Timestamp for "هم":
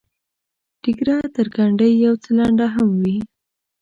2.75-2.87